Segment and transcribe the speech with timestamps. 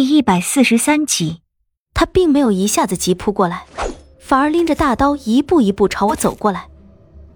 [0.00, 1.40] 第一百四十三集，
[1.92, 3.64] 他并没有一下子急扑过来，
[4.20, 6.68] 反而拎着大刀一步一步朝我走过来。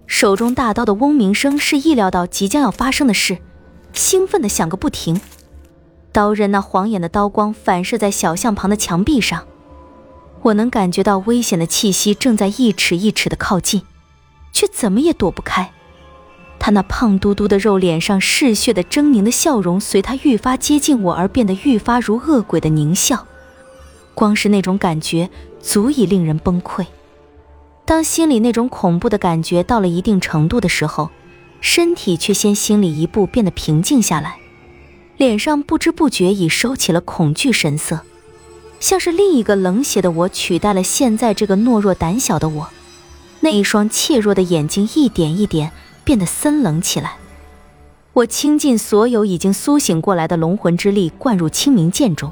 [0.07, 3.39] 手中大刀的嗡鸣声是意料到即将要发生的事，
[3.91, 5.19] 兴奋的响个不停。
[6.13, 9.45] 刀刃那晃眼的刀光反射在小巷旁的墙壁上，
[10.43, 13.81] 我能感觉到危险的气息正在一尺一尺的靠近，
[14.53, 15.73] 却怎么也躲不开。
[16.65, 23.27] 他那胖嘟嘟的肉脸上嗜血的狰狞的笑容，随他愈发接近我而变得愈发如恶鬼的狞笑。
[24.13, 25.29] 光是那种感觉，
[25.59, 26.85] 足以令人崩溃。
[27.83, 31.09] 当心里那种恐怖的感觉到了一定程度的时候，
[31.59, 34.37] 身体却先心里一步变得平静下来，
[35.17, 37.99] 脸上不知不觉已收起了恐惧神色，
[38.79, 42.69] 像是另一个冷血的我取代了现在这个懦弱胆小的我。
[43.41, 45.73] 那一双怯弱的眼睛一点一点。
[46.03, 47.17] 变得森冷起来。
[48.13, 52.31] 我倾尽所有已经苏醒过来的龙魂之力，灌入清明剑中。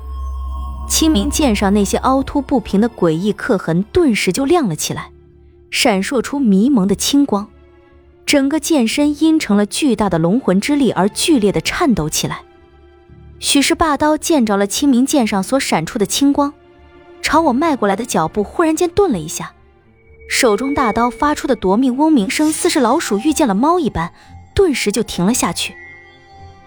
[0.87, 5.09] 清明剑上那些凹凸不平的诡异刻痕，顿时就亮了起来，
[5.71, 7.47] 闪烁出迷蒙的青光。
[8.25, 12.41] 整个剑身因成了巨大的龙魂之力而剧烈的颤抖起来。
[13.39, 16.53] 许是霸刀见着了清明剑上所闪出的青光，
[17.21, 19.53] 朝我迈过来的脚步忽然间顿了一下。
[20.33, 24.13] 手中大刀发出的夺命嗡鸣声，似是老鼠遇见了猫一般，
[24.55, 25.75] 顿时就停了下去。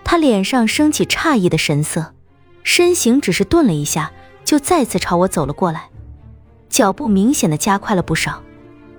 [0.04, 2.12] 他脸上升起诧异的神色，
[2.62, 4.12] 身形只是顿了一下，
[4.44, 5.88] 就再次朝我走了过来，
[6.68, 8.42] 脚步明显的加快了不少。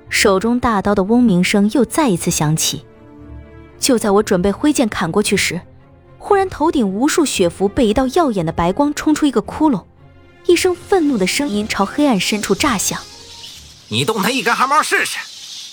[0.09, 2.85] 手中大刀的嗡鸣声又再一次响起。
[3.79, 5.61] 就在我准备挥剑砍过去时，
[6.17, 9.83] 忽然头顶无数血符被一道耀眼的白光冲出一个窟窿，
[10.47, 12.99] 一声愤怒的声音朝黑暗深处炸响。
[13.89, 15.19] 你动他一根汗毛试试，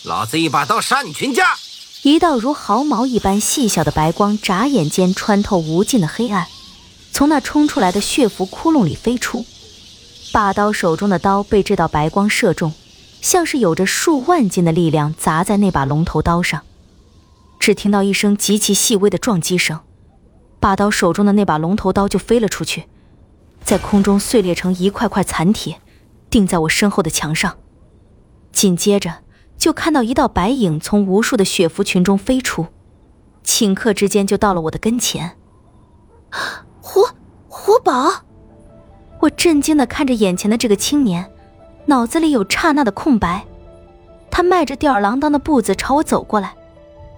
[0.06, 1.56] 老子一把刀杀你全家！
[2.02, 6.46] 一道如毫毛一般细小的白光，眨眼间穿透无尽的黑暗，
[7.10, 9.46] 从那冲出来的血符窟窿里飞出。
[10.30, 12.74] 霸刀手中的刀被这道白光射中，
[13.22, 16.60] 像是有着数万斤的力量砸在那把龙头刀上。
[17.58, 19.80] 只听到一声极其细微的撞击声，
[20.60, 22.84] 霸刀手中的那把龙头刀就飞了出去，
[23.64, 25.80] 在空中碎裂成一块块残铁，
[26.28, 27.56] 钉在我身后的墙上。
[28.52, 29.20] 紧接着，
[29.58, 32.66] 就看到一道白影从无数的雪服群中飞出，
[33.44, 35.36] 顷刻之间就到了我的跟前。
[36.80, 37.08] 活
[37.48, 38.10] 活宝！
[39.20, 41.30] 我震惊的看着眼前的这个青年，
[41.86, 43.44] 脑子里有刹那的空白。
[44.30, 46.54] 他迈着吊儿郎当的步子朝我走过来，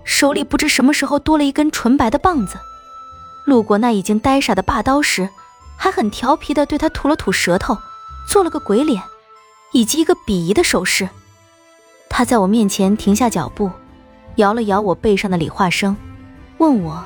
[0.04, 2.56] 手里不知什么时候多了一根纯白的棒子。
[3.46, 5.28] 路过那已经呆傻的霸刀时，
[5.76, 7.76] 还很调皮的对他吐了吐舌头，
[8.28, 9.02] 做了个鬼脸，
[9.72, 11.08] 以及一个鄙夷的手势。
[12.16, 13.68] 他在我面前停下脚步，
[14.36, 15.96] 摇了摇我背上的李化生，
[16.58, 17.04] 问我：“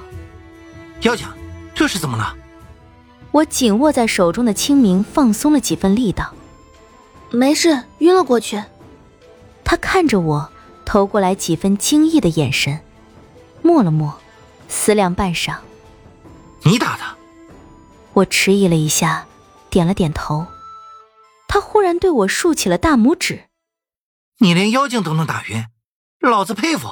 [1.00, 1.26] 妖精，
[1.74, 2.36] 这是怎么了？”
[3.32, 6.34] 我紧握在手中的清明放松了几分力道
[7.32, 8.62] ：“没事，晕了过去。”
[9.64, 10.50] 他看着我，
[10.84, 12.78] 投过来几分惊异的眼神，
[13.62, 14.14] 默了默，
[14.69, 15.56] 思量半晌
[16.64, 17.02] ：“你打的？”
[18.12, 19.25] 我迟疑了一下，
[19.70, 20.44] 点了点头。
[21.48, 23.47] 他忽然对我竖起了大拇指。
[24.41, 25.66] 你连妖精都能打晕，
[26.21, 26.88] 老子佩服。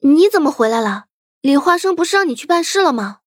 [0.00, 1.06] 你怎么回来了？
[1.40, 3.20] 李花生不是让你去办事了吗？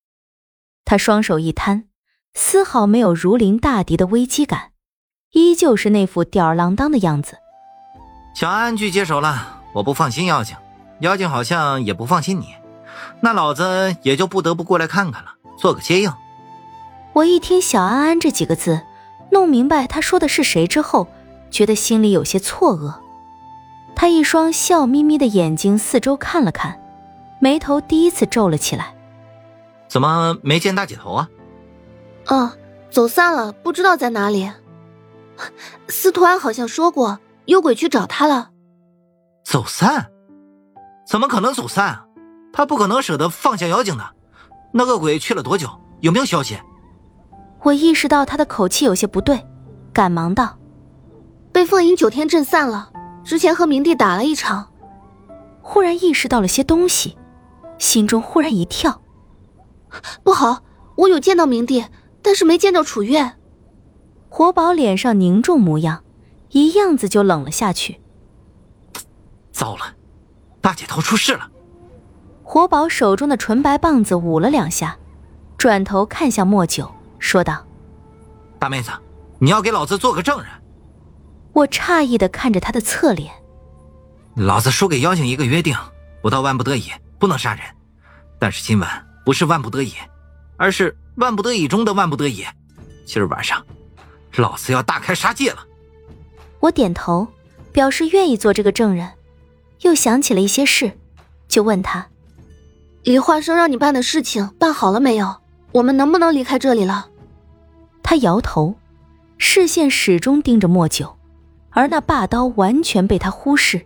[0.86, 1.88] 他双手一摊，
[2.36, 4.72] 丝毫没有如临大敌的危机感，
[5.32, 7.40] 依旧是那副吊儿郎当的样子。
[8.36, 10.56] 小安安去接手了，我不放心妖精，
[11.00, 12.54] 妖精好像也不放心你，
[13.22, 16.14] 那老子也就不得不过来看看了，做个接应。
[17.14, 18.84] 我一听“小安安”这几个字，
[19.32, 21.08] 弄明白他说的是谁之后，
[21.50, 23.07] 觉得心里有些错愕。
[24.08, 26.80] 他一双笑眯眯的眼睛四周看了看，
[27.42, 28.96] 眉头第一次皱了起来。
[29.90, 31.30] 怎么没见大姐头啊？
[32.28, 32.54] 哦，
[32.90, 34.50] 走散了，不知道在哪里。
[35.90, 38.52] 司徒安好像说过，幽鬼去找他了。
[39.44, 40.10] 走散？
[41.06, 42.06] 怎么可能走散啊？
[42.54, 44.06] 他不可能舍得放下妖精的。
[44.72, 45.68] 那恶鬼去了多久？
[46.00, 46.58] 有没有消息？
[47.62, 49.46] 我意识到他的口气有些不对，
[49.92, 50.58] 赶忙道
[51.52, 52.92] ：“被凤吟九天震散了。”
[53.28, 54.72] 之前和明帝打了一场，
[55.62, 57.18] 忽然意识到了些东西，
[57.78, 59.02] 心中忽然一跳，
[60.24, 60.64] 不好！
[60.96, 61.84] 我有见到明帝，
[62.22, 63.34] 但是没见到楚月。
[64.30, 66.06] 活宝脸上凝重模样，
[66.52, 68.00] 一样子就冷了下去。
[69.52, 69.96] 糟了，
[70.62, 71.52] 大姐头出事了！
[72.44, 74.98] 活宝手中的纯白棒子舞了两下，
[75.58, 76.90] 转头看向莫九，
[77.20, 77.66] 说道
[78.58, 78.90] ：“大妹子，
[79.40, 80.48] 你要给老子做个证人。”
[81.58, 83.34] 我诧异的看着他的侧脸，
[84.36, 85.76] 老子输给妖精一个约定，
[86.22, 87.64] 不到万不得已不能杀人，
[88.38, 89.94] 但是今晚不是万不得已，
[90.56, 92.46] 而是万不得已中的万不得已。
[93.08, 93.66] 今儿晚上，
[94.36, 95.66] 老子要大开杀戒了。
[96.60, 97.28] 我点头，
[97.72, 99.14] 表示愿意做这个证人，
[99.82, 100.92] 又想起了一些事，
[101.48, 102.08] 就问他
[103.02, 105.38] ：“李化生让你办的事情办好了没有？
[105.72, 107.10] 我们能不能离开这里了？”
[108.04, 108.76] 他摇头，
[109.40, 111.17] 视线始终盯着莫九，
[111.78, 113.86] 而那霸刀完全被他忽视。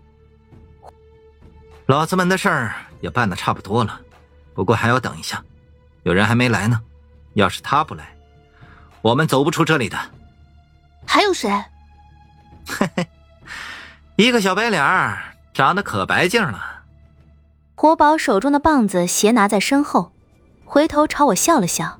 [1.87, 3.99] 老子们的事儿也办的差不多了，
[4.53, 5.43] 不过还要等一下，
[6.03, 6.79] 有人还没来呢。
[7.33, 8.15] 要是他不来，
[9.01, 9.97] 我们走不出这里的。
[11.05, 11.51] 还有谁？
[12.65, 13.07] 嘿嘿，
[14.15, 16.83] 一个小白脸儿，长得可白净了。
[17.75, 20.13] 活宝手中的棒子斜拿在身后，
[20.63, 21.99] 回头朝我笑了笑。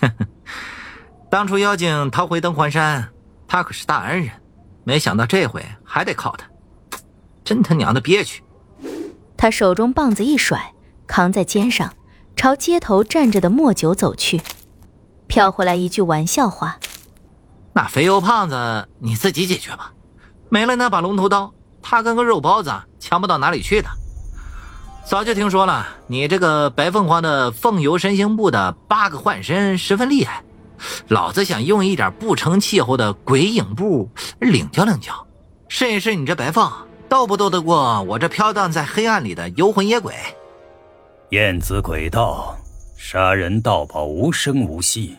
[0.00, 0.26] 呵呵，
[1.30, 3.08] 当初妖精逃回登环山，
[3.46, 4.32] 他可是大恩人，
[4.84, 6.46] 没想到这回还得靠他，
[7.44, 8.42] 真他娘的憋屈。
[9.36, 10.72] 他手中棒子一甩，
[11.06, 11.94] 扛在肩上，
[12.36, 14.40] 朝街头站着的莫九走去，
[15.26, 16.78] 飘回来一句玩笑话。
[17.72, 19.92] 那肥油胖子你自己解决吧，
[20.48, 23.88] 没了那把龙头刀，他跟个肉包子强不到哪里去的。
[25.04, 30.44] 早就听说了，你这个白凤凰的凤游神行部的八个幻身十分厉害，
[31.08, 34.08] 老子想用一点不成气候的鬼影步
[34.40, 35.26] 领教领教，
[35.68, 36.70] 试一试你这白凤
[37.08, 40.14] 斗不斗得过我这飘荡在黑暗里的游魂野鬼。
[41.30, 42.56] 燕子鬼道，
[42.96, 45.16] 杀人盗宝无声无息。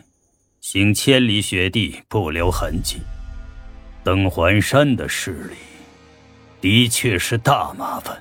[0.60, 2.96] 行千里雪地不留痕迹，
[4.02, 5.56] 登环山的势力
[6.60, 8.16] 的确是大麻烦。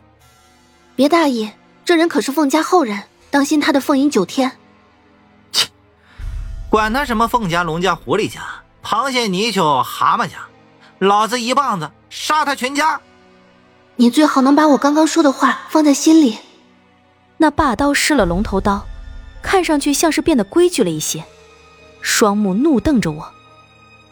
[0.94, 1.50] 别大意，
[1.86, 3.02] 这人可是凤家后人，
[3.32, 4.52] 当心他的凤吟九天。
[6.74, 8.42] 切，管他什么凤家、龙家、狐狸家、
[8.84, 10.38] 螃蟹、泥鳅、蛤蟆家，
[10.98, 13.00] 老子一棒子杀他全家。
[13.96, 16.40] 你最好能把我刚刚说的话放在心里。
[17.38, 18.88] 那霸刀失了龙头刀，
[19.44, 21.24] 看上去像是变得规矩了一些。
[22.02, 23.32] 双目怒瞪着我，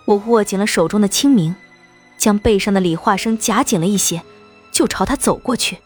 [0.06, 1.56] 我握紧了手中的清明，
[2.16, 4.22] 将背上的李化生夹紧了一些，
[4.72, 5.80] 就朝他走过去。